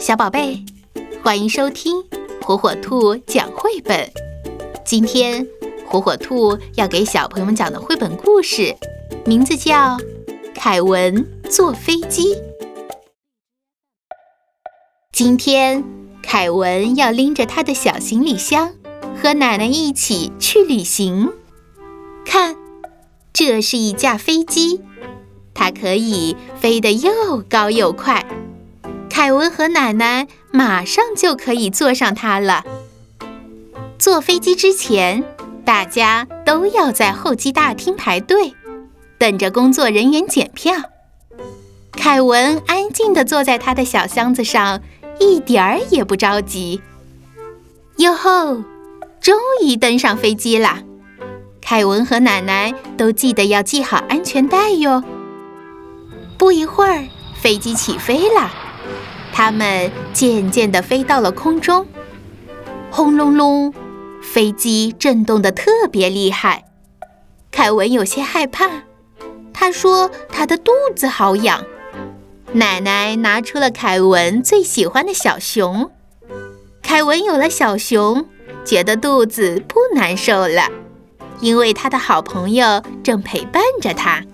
[0.00, 0.64] 小宝贝，
[1.22, 2.02] 欢迎收听
[2.40, 4.10] 火火兔讲绘本。
[4.82, 5.46] 今天
[5.86, 8.74] 火火兔要给小朋友们讲的绘本故事，
[9.26, 9.98] 名字叫
[10.54, 12.34] 《凯文坐飞机》。
[15.12, 15.84] 今天
[16.22, 18.72] 凯文要拎着他的小行李箱，
[19.22, 21.30] 和奶奶一起去旅行。
[22.24, 22.56] 看，
[23.34, 24.80] 这是一架飞机，
[25.52, 28.24] 它可以飞得又高又快。
[29.30, 32.64] 凯文和奶奶马上就可以坐上它了。
[33.96, 35.22] 坐飞机之前，
[35.64, 38.54] 大家都要在候机大厅排队，
[39.18, 40.74] 等着工作人员检票。
[41.92, 44.80] 凯文安静地坐在他的小箱子上，
[45.20, 46.82] 一点儿也不着急。
[47.98, 48.64] 哟吼！
[49.20, 50.82] 终于登上飞机啦！
[51.62, 55.04] 凯文和奶奶都记得要系好安全带哟。
[56.36, 57.04] 不一会儿，
[57.40, 58.50] 飞机起飞了。
[59.32, 61.86] 他们渐渐地飞到了空中，
[62.90, 63.72] 轰隆隆，
[64.22, 66.64] 飞机震动得特别厉害。
[67.50, 68.68] 凯文有些害怕，
[69.52, 71.64] 他说他的肚子好痒。
[72.52, 75.90] 奶奶拿出了凯文最喜欢的小熊，
[76.82, 78.26] 凯文有了小熊，
[78.64, 80.68] 觉得肚子不难受了，
[81.40, 84.24] 因为他的好朋友正陪伴着他。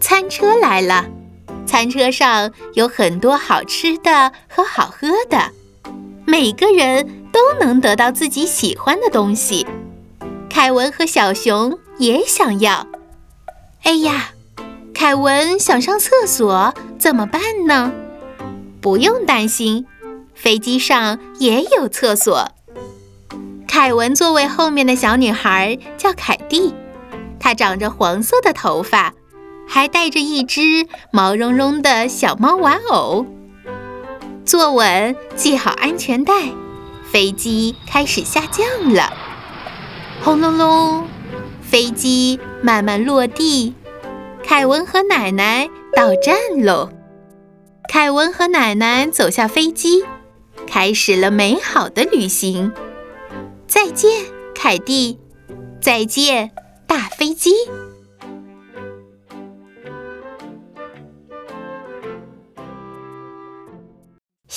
[0.00, 1.06] 餐车来了。
[1.68, 5.52] 餐车上有很多好吃的和好喝的，
[6.24, 9.66] 每个人都能得到自己喜欢的东西。
[10.48, 12.86] 凯文和小熊也想要。
[13.82, 14.30] 哎呀，
[14.94, 17.92] 凯文想上厕所怎么办呢？
[18.80, 19.86] 不用担心，
[20.34, 22.50] 飞机上也有厕所。
[23.68, 26.74] 凯文座位后面的小女孩叫凯蒂，
[27.38, 29.12] 她长着黄色的头发。
[29.68, 33.26] 还带着一只毛茸茸的小猫玩偶。
[34.44, 36.32] 坐稳，系好安全带，
[37.12, 39.12] 飞机开始下降了。
[40.22, 41.06] 轰隆隆，
[41.60, 43.74] 飞机慢慢落地。
[44.42, 46.88] 凯文和奶奶到站喽。
[47.90, 50.02] 凯文和奶奶走下飞机，
[50.66, 52.72] 开始了美好的旅行。
[53.66, 54.10] 再见，
[54.54, 55.18] 凯蒂。
[55.80, 56.50] 再见，
[56.86, 57.52] 大飞机。